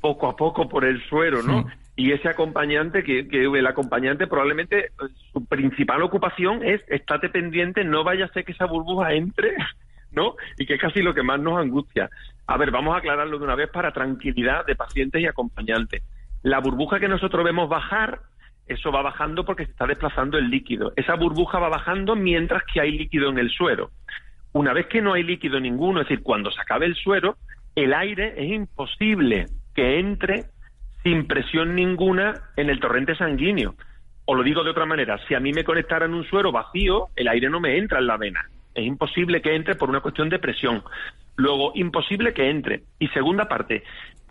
poco 0.00 0.28
a 0.28 0.36
poco 0.36 0.68
por 0.68 0.84
el 0.84 1.02
suero, 1.08 1.42
¿no? 1.42 1.66
Y 2.00 2.12
ese 2.12 2.30
acompañante, 2.30 3.04
que, 3.04 3.28
que, 3.28 3.44
el 3.44 3.66
acompañante 3.66 4.26
probablemente 4.26 4.90
su 5.34 5.44
principal 5.44 6.00
ocupación 6.02 6.64
es 6.64 6.80
estate 6.88 7.28
pendiente, 7.28 7.84
no 7.84 8.04
vaya 8.04 8.24
a 8.24 8.32
ser 8.32 8.46
que 8.46 8.52
esa 8.52 8.64
burbuja 8.64 9.12
entre 9.12 9.54
¿no? 10.10 10.34
Y 10.56 10.64
que 10.64 10.76
es 10.76 10.80
casi 10.80 11.02
lo 11.02 11.12
que 11.12 11.22
más 11.22 11.38
nos 11.38 11.58
angustia. 11.58 12.08
A 12.46 12.56
ver, 12.56 12.70
vamos 12.70 12.94
a 12.94 13.00
aclararlo 13.00 13.38
de 13.38 13.44
una 13.44 13.54
vez 13.54 13.68
para 13.68 13.92
tranquilidad 13.92 14.64
de 14.64 14.76
pacientes 14.76 15.20
y 15.20 15.26
acompañantes. 15.26 16.02
La 16.42 16.60
burbuja 16.60 17.00
que 17.00 17.06
nosotros 17.06 17.44
vemos 17.44 17.68
bajar, 17.68 18.20
eso 18.66 18.90
va 18.90 19.02
bajando 19.02 19.44
porque 19.44 19.66
se 19.66 19.72
está 19.72 19.86
desplazando 19.86 20.38
el 20.38 20.48
líquido. 20.48 20.94
Esa 20.96 21.16
burbuja 21.16 21.58
va 21.58 21.68
bajando 21.68 22.16
mientras 22.16 22.62
que 22.72 22.80
hay 22.80 22.92
líquido 22.92 23.28
en 23.28 23.36
el 23.36 23.50
suero. 23.50 23.90
Una 24.54 24.72
vez 24.72 24.86
que 24.86 25.02
no 25.02 25.12
hay 25.12 25.22
líquido 25.22 25.60
ninguno, 25.60 26.00
es 26.00 26.08
decir, 26.08 26.22
cuando 26.22 26.50
se 26.50 26.62
acabe 26.62 26.86
el 26.86 26.94
suero, 26.94 27.36
el 27.74 27.92
aire 27.92 28.32
es 28.38 28.50
imposible 28.52 29.48
que 29.74 29.98
entre 29.98 30.46
sin 31.02 31.26
presión 31.26 31.74
ninguna 31.74 32.34
en 32.56 32.70
el 32.70 32.80
torrente 32.80 33.14
sanguíneo. 33.14 33.74
O 34.24 34.34
lo 34.34 34.42
digo 34.42 34.62
de 34.62 34.70
otra 34.70 34.86
manera, 34.86 35.18
si 35.26 35.34
a 35.34 35.40
mí 35.40 35.52
me 35.52 35.64
conectaran 35.64 36.14
un 36.14 36.24
suero 36.24 36.52
vacío, 36.52 37.08
el 37.16 37.28
aire 37.28 37.50
no 37.50 37.60
me 37.60 37.76
entra 37.78 37.98
en 37.98 38.06
la 38.06 38.16
vena. 38.16 38.48
Es 38.74 38.84
imposible 38.84 39.42
que 39.42 39.54
entre 39.54 39.74
por 39.74 39.90
una 39.90 40.00
cuestión 40.00 40.28
de 40.28 40.38
presión. 40.38 40.82
Luego, 41.36 41.72
imposible 41.74 42.32
que 42.32 42.48
entre. 42.48 42.82
Y 42.98 43.08
segunda 43.08 43.48
parte, 43.48 43.82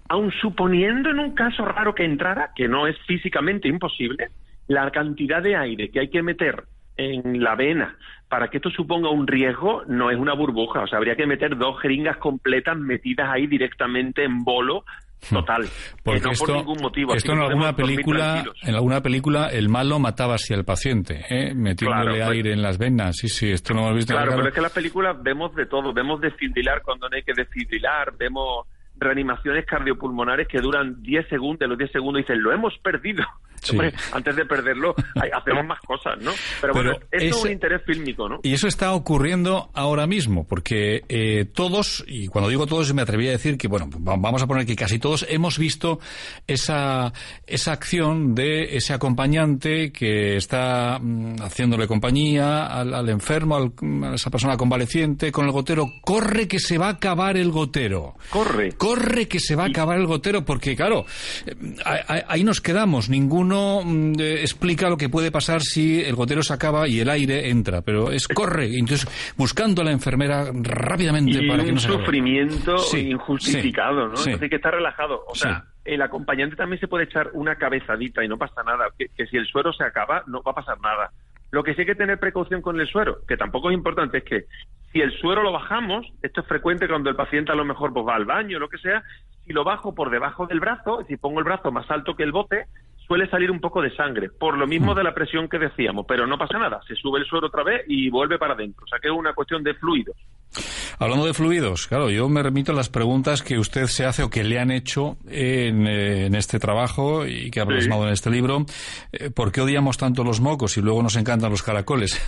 aun 0.08 0.32
suponiendo 0.32 1.10
en 1.10 1.20
un 1.20 1.36
caso 1.36 1.66
raro 1.66 1.94
que 1.96 2.06
entrara, 2.06 2.52
que 2.56 2.68
no 2.68 2.88
es 2.88 2.98
físicamente 3.06 3.68
imposible, 3.68 4.30
la 4.68 4.90
cantidad 4.92 5.42
de 5.42 5.56
aire 5.56 5.90
que 5.90 6.00
hay 6.00 6.10
que 6.10 6.22
meter 6.22 6.64
en 6.96 7.44
la 7.44 7.56
vena 7.56 7.96
para 8.28 8.50
que 8.50 8.58
esto 8.58 8.70
suponga 8.70 9.10
un 9.10 9.26
riesgo 9.26 9.84
no 9.88 10.12
es 10.12 10.18
una 10.18 10.34
burbuja. 10.34 10.82
O 10.82 10.88
sea, 10.88 10.98
habría 10.98 11.16
que 11.16 11.26
meter 11.26 11.58
dos 11.58 11.80
jeringas 11.82 12.18
completas 12.18 12.78
metidas 12.78 13.30
ahí 13.30 13.48
directamente 13.48 14.24
en 14.24 14.44
bolo. 14.44 14.86
Total. 15.30 15.68
Porque 16.04 16.22
no 16.22 16.32
por 16.32 16.50
ningún 16.50 16.78
motivo. 16.82 17.14
Esto 17.14 17.34
en 17.34 17.40
alguna 17.40 17.76
película, 17.76 18.44
en 18.62 18.76
alguna 18.76 19.02
película, 19.02 19.48
el 19.48 19.70
malo 19.70 20.00
mataba 20.00 20.36
así 20.36 20.54
al 20.54 20.66
paciente, 20.66 21.26
¿eh? 21.30 21.54
metiéndole 21.56 22.24
aire 22.24 22.54
en 22.54 22.62
las 22.62 22.78
venas. 22.78 23.18
Sí, 23.18 23.28
sí, 23.28 23.52
esto 23.52 23.74
no 23.74 23.90
lo 23.90 23.96
visto. 23.96 24.14
Claro, 24.14 24.34
pero 24.36 24.48
es 24.48 24.54
que 24.54 24.60
en 24.60 24.64
las 24.64 24.74
películas 24.74 25.22
vemos 25.22 25.56
de 25.56 25.66
todo. 25.66 25.94
Vemos 25.94 26.22
desfibrilar 26.22 26.82
cuando 26.82 27.10
no 27.10 27.16
hay 27.16 27.24
que 27.24 27.34
desfibrilar, 27.34 28.14
vemos 28.18 28.68
reanimaciones 29.00 29.66
cardiopulmonares 29.66 30.48
que 30.48 30.60
duran 30.60 31.02
10 31.02 31.28
segundos, 31.30 31.68
los 31.68 31.78
10 31.78 31.92
segundos 31.92 32.22
dicen, 32.24 32.42
lo 32.42 32.52
hemos 32.52 32.78
perdido. 32.80 33.24
Antes 34.12 34.36
de 34.36 34.46
perderlo 34.46 34.96
hacemos 35.34 35.66
más 35.66 35.80
cosas, 35.82 36.20
¿no? 36.22 36.32
Pero, 36.62 36.74
bueno, 36.74 36.92
esto 37.12 37.38
es 37.38 37.44
un 37.44 37.52
interés 37.52 37.82
fílmico, 37.86 38.28
¿no? 38.28 38.40
Y 38.44 38.54
eso 38.54 38.68
está 38.68 38.94
ocurriendo 38.94 39.70
ahora 39.74 40.08
mismo, 40.08 40.46
porque 40.48 41.04
eh, 41.10 41.46
todos, 41.54 42.04
y 42.08 42.28
cuando 42.28 42.50
digo 42.50 42.66
todos 42.66 42.94
me 42.94 43.02
atreví 43.02 43.28
a 43.28 43.32
decir 43.32 43.58
que, 43.58 43.68
bueno, 43.68 43.90
vamos 43.92 44.42
a 44.42 44.48
poner 44.48 44.66
que 44.66 44.76
casi 44.76 45.00
todos 45.00 45.26
hemos 45.30 45.58
visto 45.58 46.00
esa, 46.48 47.14
esa 47.46 47.72
acción 47.72 48.36
de 48.36 48.76
ese 48.76 48.94
acompañante 48.94 49.92
que 49.92 50.36
está 50.36 51.00
mm, 51.00 51.42
haciéndole 51.42 51.88
compañía 51.88 52.66
al, 52.68 53.10
enfermo, 53.10 53.58
a 53.58 54.16
esa 54.16 54.30
persona 54.30 54.58
convaleciente 54.58 55.32
con 55.32 55.46
el 55.46 55.52
gotero, 55.52 55.92
corre 56.02 56.48
que 56.48 56.60
se 56.60 56.78
va 56.78 56.88
a 56.88 56.92
acabar 56.92 57.38
el 57.38 57.52
gotero. 57.52 58.16
Corre. 58.30 58.74
Corre 58.74 59.28
que 59.28 59.40
se 59.40 59.56
va 59.56 59.64
a 59.64 59.68
acabar 59.68 59.98
el 59.98 60.08
gotero, 60.08 60.46
porque 60.46 60.76
claro, 60.76 61.06
eh, 61.46 61.56
ahí 62.28 62.44
nos 62.44 62.62
quedamos. 62.62 63.10
Ninguno 63.50 63.82
mm, 63.84 64.20
explica 64.20 64.90
lo 64.90 64.98
que 64.98 65.10
puede 65.10 65.32
pasar 65.32 65.62
si 65.62 66.02
el 66.02 66.16
gotero 66.16 66.44
se 66.44 66.54
acaba 66.54 66.88
y 66.88 67.00
el 67.00 67.10
aire 67.10 67.50
entra, 67.50 67.82
pero 67.82 68.12
es 68.12 68.28
corre. 68.28 68.78
Entonces, 68.78 69.08
buscando 69.38 69.82
a 69.82 69.86
la 69.86 69.92
enfermera 69.92 70.52
rápidamente 70.54 71.48
para 71.48 71.64
que 71.64 71.72
no 71.72 71.80
se 71.80 71.88
sufrimiento 71.88 72.76
injustificado, 72.96 74.08
¿no? 74.08 74.10
Entonces 74.10 74.42
hay 74.42 74.50
que 74.50 74.56
estar 74.58 74.74
relajado. 74.74 75.24
O 75.28 75.34
sea, 75.34 75.64
el 75.84 76.02
acompañante 76.02 76.56
también 76.56 76.80
se 76.80 76.88
puede 76.88 77.06
echar 77.06 77.32
una 77.34 77.56
cabezadita 77.56 78.24
y 78.24 78.28
no 78.28 78.38
pasa 78.38 78.62
nada. 78.64 78.86
que 78.98 79.26
si 79.26 79.38
el 79.38 79.48
suero 79.48 79.74
se 79.74 79.84
acaba, 79.84 80.24
no 80.28 80.44
va 80.44 80.52
a 80.52 80.56
pasar 80.56 80.80
nada. 80.82 81.12
Lo 81.52 81.64
que 81.64 81.74
sí 81.74 81.82
hay 81.82 81.88
que 81.88 81.96
tener 81.96 82.20
precaución 82.20 82.62
con 82.62 82.80
el 82.80 82.88
suero, 82.88 83.22
que 83.28 83.36
tampoco 83.36 83.72
es 83.72 83.74
importante, 83.74 84.20
es 84.20 84.24
que 84.24 84.46
si 84.92 85.02
el 85.02 85.12
suero 85.20 85.42
lo 85.42 85.52
bajamos, 85.52 86.06
esto 86.22 86.42
es 86.42 86.48
frecuente 86.48 86.88
cuando 86.88 87.10
el 87.10 87.16
paciente 87.16 87.52
a 87.52 87.56
lo 87.56 87.66
mejor 87.66 87.92
pues, 87.94 88.06
va 88.06 88.16
al 88.16 88.26
baño 88.26 88.58
o 88.58 88.60
lo 88.60 88.70
que 88.70 88.78
sea, 88.78 89.04
si 89.46 89.54
lo 89.54 89.64
bajo 89.64 89.96
por 89.96 90.12
debajo 90.12 90.46
del 90.46 90.60
brazo, 90.60 91.04
si 91.08 91.18
pongo 91.18 91.40
el 91.40 91.46
brazo 91.46 91.72
más 91.72 91.90
alto 91.90 92.16
que 92.16 92.24
el 92.24 92.32
bote, 92.32 92.66
suele 93.10 93.28
salir 93.28 93.50
un 93.50 93.60
poco 93.60 93.82
de 93.82 93.90
sangre, 93.96 94.30
por 94.30 94.56
lo 94.56 94.68
mismo 94.68 94.94
mm. 94.94 94.98
de 94.98 95.04
la 95.04 95.16
presión 95.16 95.50
que 95.50 95.58
decíamos, 95.58 96.06
pero 96.08 96.28
no 96.28 96.38
pasa 96.38 96.60
nada, 96.60 96.80
se 96.88 96.94
sube 96.94 97.20
el 97.20 97.26
suero 97.26 97.48
otra 97.48 97.64
vez 97.64 97.84
y 97.88 98.08
vuelve 98.12 98.38
para 98.38 98.54
adentro, 98.54 98.86
o 98.86 98.88
sea 98.88 99.00
que 99.00 99.08
es 99.08 99.14
una 99.14 99.34
cuestión 99.34 99.64
de 99.64 99.74
fluidos. 99.74 100.16
Hablando 101.00 101.26
de 101.26 101.34
fluidos, 101.34 101.88
claro, 101.88 102.12
yo 102.12 102.30
me 102.30 102.44
remito 102.44 102.72
a 102.72 102.76
las 102.76 102.90
preguntas 102.90 103.42
que 103.42 103.58
usted 103.58 103.86
se 103.86 104.06
hace 104.06 104.22
o 104.22 104.30
que 104.30 104.44
le 104.44 104.60
han 104.60 104.70
hecho 104.70 105.18
en, 105.28 105.88
eh, 105.88 106.28
este 106.38 106.60
trabajo 106.60 107.26
y 107.26 107.50
que 107.50 107.62
ha 107.62 107.66
plasmado 107.66 108.06
en 108.06 108.14
este 108.14 108.30
libro. 108.30 108.66
Eh, 109.12 109.32
¿Por 109.32 109.52
qué 109.52 109.62
odiamos 109.62 109.98
tanto 109.98 110.24
los 110.24 110.40
mocos 110.40 110.78
y 110.78 110.82
luego 110.82 111.02
nos 111.02 111.16
encantan 111.16 111.50
los 111.50 111.64
caracoles? 111.64 112.22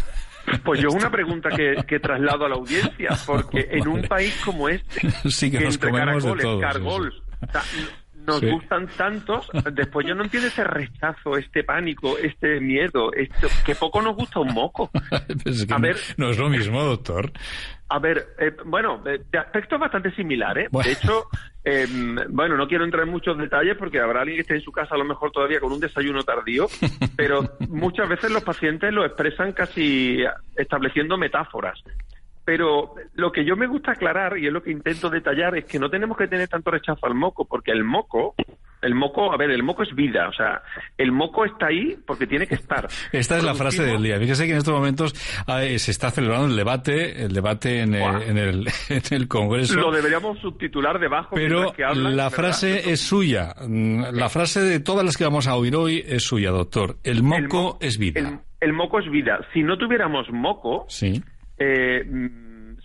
Pues 0.63 0.81
yo 0.81 0.89
una 0.89 1.11
pregunta 1.11 1.49
que, 1.49 1.99
traslado 1.99 2.45
a 2.45 2.49
la 2.49 2.55
audiencia, 2.55 3.09
porque 3.27 3.67
en 3.71 3.87
un 3.87 4.01
país 4.03 4.35
como 4.43 4.67
este, 4.67 5.11
sí 5.29 5.51
que, 5.51 5.59
nos 5.59 5.75
entre 5.75 5.91
caracoles, 5.91 6.45
cargols, 6.59 7.21
nos 8.25 8.41
gustan 8.41 8.87
tantos, 8.97 9.49
después 9.73 10.07
yo 10.07 10.15
no 10.15 10.23
entiendo 10.23 10.47
ese 10.47 10.63
rechazo, 10.63 11.37
este 11.37 11.63
pánico, 11.63 12.17
este 12.17 12.59
miedo, 12.59 13.11
esto, 13.13 13.47
que 13.65 13.75
poco 13.75 14.01
nos 14.01 14.15
gusta 14.15 14.39
un 14.39 14.53
moco. 14.53 14.89
a 15.69 15.77
ver, 15.79 15.97
no 16.17 16.29
es 16.29 16.37
lo 16.37 16.49
mismo, 16.49 16.83
doctor. 16.83 17.31
A 17.89 17.99
ver, 17.99 18.35
eh, 18.39 18.55
bueno, 18.65 19.03
de 19.03 19.37
aspecto 19.37 19.77
bastante 19.77 20.15
similar, 20.15 20.57
¿eh? 20.57 20.69
De 20.71 20.91
hecho, 20.93 21.25
em, 21.61 22.15
bueno, 22.29 22.55
no 22.55 22.65
quiero 22.65 22.85
entrar 22.85 23.03
en 23.03 23.11
muchos 23.11 23.37
detalles 23.37 23.75
porque 23.77 23.99
habrá 23.99 24.21
alguien 24.21 24.37
que 24.37 24.41
esté 24.43 24.55
en 24.55 24.61
su 24.61 24.71
casa 24.71 24.95
a 24.95 24.97
lo 24.97 25.03
mejor 25.03 25.31
todavía 25.31 25.59
con 25.59 25.73
un 25.73 25.79
desayuno 25.81 26.23
tardío, 26.23 26.67
pero 27.17 27.41
muchas 27.69 28.07
veces 28.07 28.31
los 28.31 28.43
pacientes 28.43 28.93
lo 28.93 29.05
expresan 29.05 29.51
casi 29.51 30.23
estableciendo 30.55 31.17
metáforas. 31.17 31.83
Pero 32.51 32.95
lo 33.13 33.31
que 33.31 33.45
yo 33.45 33.55
me 33.55 33.65
gusta 33.65 33.93
aclarar, 33.93 34.37
y 34.37 34.45
es 34.45 34.51
lo 34.51 34.61
que 34.61 34.71
intento 34.71 35.09
detallar, 35.09 35.57
es 35.57 35.63
que 35.63 35.79
no 35.79 35.89
tenemos 35.89 36.17
que 36.17 36.27
tener 36.27 36.49
tanto 36.49 36.69
rechazo 36.69 37.05
al 37.05 37.15
moco, 37.15 37.45
porque 37.45 37.71
el 37.71 37.85
moco, 37.85 38.35
el 38.81 38.93
moco, 38.93 39.31
a 39.31 39.37
ver, 39.37 39.51
el 39.51 39.63
moco 39.63 39.83
es 39.83 39.95
vida, 39.95 40.27
o 40.27 40.33
sea, 40.33 40.61
el 40.97 41.13
moco 41.13 41.45
está 41.45 41.67
ahí 41.67 41.95
porque 42.05 42.27
tiene 42.27 42.47
que 42.47 42.55
estar. 42.55 42.89
Esta 43.13 43.37
es 43.37 43.45
la 43.45 43.53
frase 43.53 43.85
del 43.85 44.03
día. 44.03 44.19
Fíjese 44.19 44.47
que 44.47 44.51
en 44.51 44.57
estos 44.57 44.73
momentos 44.73 45.13
se 45.13 45.91
está 45.91 46.11
celebrando 46.11 46.47
el 46.47 46.57
debate, 46.57 47.23
el 47.23 47.31
debate 47.31 47.83
en 47.83 47.95
el, 47.95 48.67
en 48.89 49.01
el, 49.11 49.27
Congreso. 49.29 49.79
Lo 49.79 49.89
deberíamos 49.89 50.37
subtitular 50.39 50.99
debajo. 50.99 51.33
Pero 51.33 51.73
la 51.77 52.29
frase 52.31 52.91
es 52.91 52.99
suya. 52.99 53.55
La 54.11 54.27
frase 54.27 54.59
de 54.59 54.81
todas 54.81 55.05
las 55.05 55.15
que 55.15 55.23
vamos 55.23 55.47
a 55.47 55.55
oír 55.55 55.73
hoy 55.77 56.03
es 56.05 56.25
suya, 56.25 56.51
doctor. 56.51 56.97
El 57.05 57.23
moco 57.23 57.77
es 57.79 57.97
vida. 57.97 58.43
El, 58.59 58.73
moco 58.73 58.99
es 58.99 59.09
vida. 59.09 59.39
Si 59.53 59.63
no 59.63 59.77
tuviéramos 59.77 60.27
moco, 60.33 60.85
sí 60.89 61.23
eh, 61.63 62.03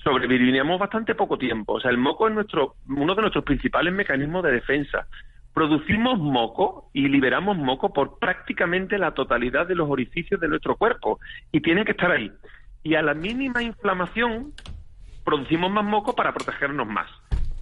sobreviviríamos 0.05 0.79
bastante 0.79 1.15
poco 1.15 1.39
tiempo. 1.39 1.75
O 1.75 1.81
sea, 1.81 1.91
el 1.91 1.99
moco 1.99 2.29
es 2.29 2.35
nuestro, 2.35 2.77
uno 2.89 3.15
de 3.15 3.23
nuestros 3.23 3.45
principales 3.45 3.95
mecanismos 3.95 4.45
de 4.45 4.53
defensa. 4.53 5.07
Producimos 5.55 6.19
moco 6.19 6.91
y 6.93 7.09
liberamos 7.09 7.57
moco 7.57 7.93
por 7.93 8.19
prácticamente 8.19 8.99
la 8.99 9.13
totalidad 9.13 9.67
de 9.67 9.75
los 9.75 9.89
orificios 9.89 10.39
de 10.41 10.49
nuestro 10.49 10.77
cuerpo 10.77 11.19
y 11.51 11.61
tiene 11.61 11.87
que 11.87 11.93
estar 11.93 12.11
ahí. 12.11 12.31
Y 12.83 12.95
a 12.95 13.03
la 13.03 13.15
mínima 13.15 13.63
inflamación 13.63 14.53
producimos 15.25 15.71
más 15.71 15.85
moco 15.85 16.15
para 16.15 16.35
protegernos 16.35 16.87
más. 16.87 17.11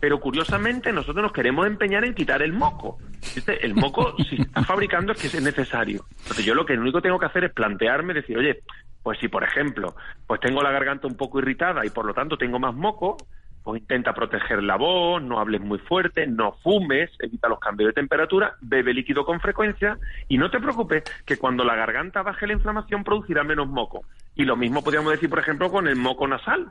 Pero 0.01 0.19
curiosamente 0.21 0.93
nosotros 0.93 1.23
nos 1.23 1.33
queremos 1.33 1.67
empeñar 1.69 2.05
en 2.05 2.15
quitar 2.15 2.43
el 2.43 2.53
moco. 2.53 2.99
El 3.47 3.75
moco, 3.75 4.17
si 4.29 4.43
está 4.43 4.65
fabricando, 4.65 5.13
es 5.13 5.21
que 5.21 5.29
es 5.29 5.43
necesario. 5.43 6.05
Entonces 6.23 6.45
yo 6.45 6.55
lo 6.55 6.67
que 6.67 6.75
único 6.75 7.01
tengo 7.01 7.21
que 7.21 7.27
hacer 7.27 7.45
es 7.45 7.53
plantearme, 7.53 8.13
decir, 8.13 8.37
oye, 8.37 8.61
pues 9.05 9.19
si, 9.21 9.29
por 9.29 9.45
ejemplo, 9.45 9.95
pues 10.27 10.41
tengo 10.41 10.63
la 10.63 10.73
garganta 10.73 11.07
un 11.07 11.17
poco 11.17 11.39
irritada 11.39 11.85
y 11.87 11.91
por 11.91 12.07
lo 12.07 12.15
tanto 12.15 12.39
tengo 12.39 12.59
más 12.59 12.75
moco, 12.75 13.19
pues 13.63 13.83
intenta 13.83 14.15
proteger 14.15 14.63
la 14.63 14.77
voz, 14.77 15.23
no 15.23 15.39
hables 15.39 15.61
muy 15.61 15.79
fuerte, 15.79 16.27
no 16.27 16.53
fumes, 16.63 17.11
evita 17.19 17.49
los 17.49 17.61
cambios 17.61 17.89
de 17.89 17.93
temperatura, 17.93 18.57
bebe 18.63 18.95
líquido 18.95 19.27
con 19.27 19.41
frecuencia 19.41 19.99
y 20.27 20.39
no 20.39 20.51
te 20.51 20.59
preocupes 20.59 21.05
que 21.27 21.37
cuando 21.37 21.65
la 21.65 21.77
garganta 21.77 22.23
baje 22.23 22.47
la 22.47 22.55
inflamación 22.55 23.05
producirá 23.05 23.45
menos 23.45 23.69
moco. 23.69 24.07
Y 24.35 24.45
lo 24.45 24.57
mismo 24.57 24.83
podríamos 24.83 25.13
decir, 25.13 25.29
por 25.29 25.39
ejemplo, 25.39 25.71
con 25.71 25.87
el 25.87 25.97
moco 25.97 26.27
nasal, 26.27 26.71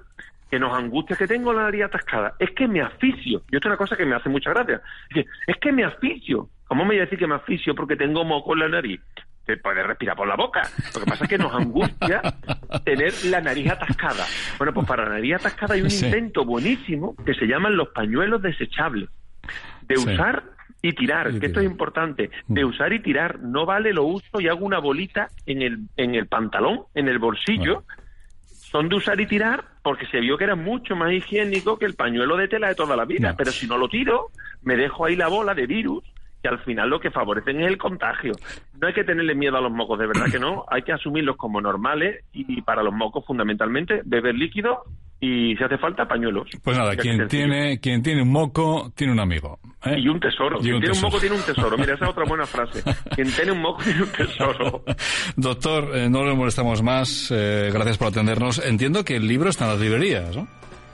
que 0.50 0.60
nos 0.60 0.74
angustia 0.74 1.16
que 1.16 1.28
tengo 1.28 1.54
la 1.54 1.64
nariz 1.64 1.84
atascada. 1.84 2.34
Es 2.40 2.50
que 2.52 2.68
me 2.68 2.82
asfixio. 2.82 3.44
Y 3.52 3.56
esto 3.56 3.68
es 3.68 3.72
una 3.72 3.78
cosa 3.78 3.96
que 3.96 4.06
me 4.06 4.16
hace 4.16 4.30
mucha 4.30 4.50
gracia. 4.50 4.82
Es 5.48 5.58
que 5.58 5.72
me 5.72 5.84
asfixio. 5.84 6.50
¿Cómo 6.68 6.84
me 6.84 6.90
voy 6.90 6.98
a 6.98 7.02
decir 7.02 7.20
que 7.20 7.28
me 7.28 7.36
asfixio 7.36 7.76
porque 7.76 7.96
tengo 7.96 8.24
moco 8.24 8.54
en 8.54 8.60
la 8.60 8.70
nariz? 8.70 9.02
Te 9.46 9.58
puedes 9.58 9.86
respirar 9.86 10.16
por 10.16 10.28
la 10.28 10.36
boca. 10.36 10.62
Lo 10.94 11.02
que 11.02 11.06
pasa 11.06 11.24
es 11.26 11.30
que 11.30 11.38
nos 11.38 11.54
angustia 11.54 12.22
tener 12.86 13.14
la 13.26 13.42
nariz 13.42 13.72
atascada. 13.72 14.26
Bueno, 14.58 14.74
pues 14.74 14.88
para 14.88 15.04
la 15.04 15.16
nariz 15.16 15.36
atascada 15.36 15.76
hay 15.76 15.82
un 15.82 15.92
intento 15.92 16.46
buenísimo 16.46 17.16
que 17.26 17.34
se 17.34 17.46
llaman 17.46 17.76
los 17.76 17.90
pañuelos 17.90 18.42
desechables. 18.42 19.10
De 19.82 19.96
usar 19.96 20.44
y 20.82 20.94
tirar, 20.94 21.40
que 21.40 21.48
esto 21.48 21.60
es 21.60 21.66
importante. 21.66 22.30
De 22.48 22.64
mm. 22.64 22.68
usar 22.68 22.94
y 22.94 23.02
tirar. 23.02 23.40
No 23.40 23.66
vale 23.66 23.94
lo 23.94 24.06
uso 24.06 24.40
y 24.40 24.48
hago 24.48 24.66
una 24.66 24.80
bolita 24.80 25.28
en 25.46 25.62
el, 25.62 25.80
en 25.98 26.16
el 26.16 26.28
pantalón, 26.28 26.84
en 26.96 27.10
el 27.10 27.20
bolsillo. 27.20 27.84
Son 28.48 28.90
de 28.90 28.96
usar 28.96 29.20
y 29.20 29.28
tirar 29.28 29.66
porque 29.84 30.08
se 30.08 30.20
vio 30.22 30.38
que 30.38 30.46
era 30.46 30.56
mucho 30.56 30.96
más 30.96 31.12
higiénico 31.12 31.78
que 31.78 31.86
el 31.86 31.96
pañuelo 31.96 32.38
de 32.38 32.48
tela 32.48 32.70
de 32.70 32.76
toda 32.76 32.96
la 32.96 33.06
vida. 33.06 33.36
Pero 33.38 33.52
si 33.52 33.68
no 33.68 33.78
lo 33.78 33.90
tiro, 33.90 34.30
me 34.62 34.78
dejo 34.78 35.06
ahí 35.06 35.18
la 35.18 35.28
bola 35.28 35.54
de 35.54 35.68
virus 35.68 36.13
que 36.44 36.50
al 36.50 36.60
final 36.60 36.90
lo 36.90 37.00
que 37.00 37.10
favorecen 37.10 37.62
es 37.62 37.68
el 37.68 37.78
contagio. 37.78 38.34
No 38.80 38.88
hay 38.88 38.94
que 38.94 39.06
tenerle 39.06 39.34
miedo 39.34 39.58
a 39.58 39.62
los 39.62 39.72
mocos, 39.72 39.98
de 39.98 40.08
verdad 40.08 40.26
que 40.30 40.40
no. 40.40 40.66
Hay 40.70 40.82
que 40.82 40.92
asumirlos 40.92 41.38
como 41.38 41.62
normales 41.62 42.26
y 42.34 42.62
para 42.62 42.84
los 42.84 42.94
mocos 42.94 43.26
fundamentalmente 43.26 44.02
beber 44.04 44.36
líquido 44.36 44.84
y 45.22 45.56
si 45.56 45.64
hace 45.64 45.78
falta 45.78 46.06
pañuelos. 46.06 46.50
Pues 46.62 46.78
nada, 46.78 46.98
quien 46.98 47.30
tiene, 47.30 47.80
quien 47.80 48.04
tiene 48.04 48.24
un 48.24 48.30
moco 48.30 48.92
tiene 48.94 49.14
un 49.14 49.22
amigo. 49.22 49.58
¿eh? 49.86 49.98
Y 49.98 50.10
un 50.10 50.20
tesoro. 50.20 50.60
quien 50.60 50.82
tiene 50.82 50.98
un 50.98 51.02
moco 51.02 51.18
tiene 51.18 51.38
un 51.38 51.42
tesoro. 51.44 51.78
Mira, 51.78 51.94
esa 51.94 52.06
es 52.06 52.12
otra 52.12 52.26
buena 52.26 52.46
frase. 52.46 52.84
Quien 53.16 53.32
tiene 53.32 53.54
un 53.54 53.62
moco 53.62 53.82
tiene 53.82 54.04
un 54.04 54.10
tesoro. 54.10 54.84
Doctor, 55.38 55.96
eh, 55.96 56.10
no 56.10 56.26
le 56.26 56.36
molestamos 56.36 56.84
más. 56.84 57.32
Eh, 57.34 57.70
gracias 57.72 57.98
por 57.98 58.10
atendernos. 58.10 58.60
Entiendo 58.66 59.06
que 59.06 59.16
el 59.16 59.26
libro 59.26 59.50
está 59.50 59.64
en 59.64 59.72
las 59.72 59.80
librerías, 59.80 60.36
¿no? 60.36 60.46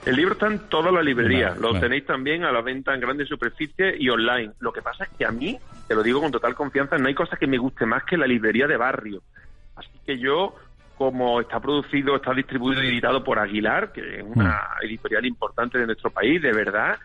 El 0.06 0.16
libro 0.16 0.32
está 0.32 0.46
en 0.46 0.58
toda 0.70 0.90
la 0.90 1.02
librería, 1.02 1.54
lo 1.60 1.78
tenéis 1.78 2.06
también 2.06 2.44
a 2.44 2.52
la 2.52 2.62
venta 2.62 2.94
en 2.94 3.00
grandes 3.00 3.28
superficies 3.28 4.00
y 4.00 4.08
online. 4.08 4.52
Lo 4.60 4.72
que 4.72 4.80
pasa 4.80 5.04
es 5.04 5.10
que 5.10 5.26
a 5.26 5.30
mí, 5.30 5.58
te 5.86 5.94
lo 5.94 6.02
digo 6.02 6.20
con 6.20 6.32
total 6.32 6.54
confianza, 6.54 6.96
no 6.96 7.06
hay 7.06 7.14
cosa 7.14 7.36
que 7.36 7.46
me 7.46 7.58
guste 7.58 7.84
más 7.84 8.04
que 8.04 8.16
la 8.16 8.26
librería 8.26 8.66
de 8.66 8.78
barrio. 8.78 9.22
Así 9.76 9.90
que 10.06 10.18
yo, 10.18 10.54
como 10.96 11.42
está 11.42 11.60
producido, 11.60 12.16
está 12.16 12.32
distribuido 12.32 12.82
y 12.82 12.88
editado 12.88 13.22
por 13.22 13.38
Aguilar, 13.38 13.92
que 13.92 14.20
es 14.20 14.24
una 14.24 14.68
mm. 14.80 14.84
editorial 14.86 15.26
importante 15.26 15.78
de 15.78 15.86
nuestro 15.86 16.10
país, 16.10 16.40
de 16.40 16.52
verdad, 16.52 16.98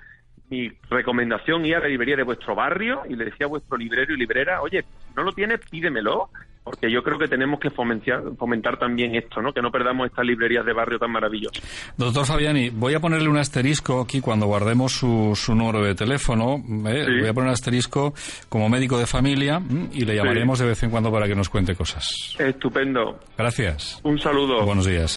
mi 0.50 0.72
recomendación 0.90 1.66
ir 1.66 1.75
a 1.75 1.80
la 1.80 1.88
librería 1.88 2.16
de 2.16 2.24
vuestro 2.24 2.56
barrio 2.56 3.04
y 3.10 3.16
le 3.16 3.25
decía 3.25 3.46
a 3.46 3.50
vuestro 3.50 3.78
librero 3.78 4.14
y 4.14 4.18
librera, 4.18 4.62
oye, 4.62 4.84
si 4.84 5.14
no 5.16 5.24
lo 5.24 5.34
tienes, 5.34 5.60
pídemelo, 5.70 6.30
porque 6.65 6.91
yo 6.91 7.03
creo 7.03 7.19
que 7.19 7.27
tenemos 7.27 7.60
que 7.60 7.69
fomentar, 7.69 8.24
fomentar 8.39 8.79
también 8.79 9.15
esto, 9.15 9.39
¿no? 9.39 9.53
Que 9.53 9.62
no 9.62 9.72
perdamos 9.72 10.07
estas 10.07 10.25
librerías 10.25 10.65
de 10.65 10.74
barrio 10.74 10.98
tan 10.98 11.12
maravillosas. 11.12 11.62
Doctor 11.95 12.25
Fabiani, 12.25 12.72
voy 12.72 12.95
a 12.95 13.00
ponerle 13.00 13.29
un 13.29 13.38
asterisco 13.38 14.01
aquí 14.01 14.19
cuando 14.19 14.48
guardemos 14.48 14.91
su, 14.91 15.34
su 15.36 15.53
número 15.53 15.84
de 15.84 15.93
teléfono. 15.93 16.55
¿eh? 16.88 17.05
Voy 17.19 17.27
a 17.27 17.34
poner 17.34 17.50
un 17.50 17.53
asterisco 17.53 18.15
como 18.50 18.67
médico 18.67 18.98
de 18.98 19.05
familia 19.05 19.62
y 19.93 20.05
le 20.05 20.15
llamaremos 20.15 20.57
de 20.57 20.65
vez 20.65 20.81
en 20.81 20.89
cuando 20.89 21.12
para 21.12 21.27
que 21.27 21.36
nos 21.36 21.50
cuente 21.50 21.75
cosas. 21.75 22.36
Estupendo. 22.39 23.19
Gracias. 23.38 24.00
Un 24.01 24.17
saludo. 24.17 24.65
Buenos 24.65 24.88
días. 24.88 25.13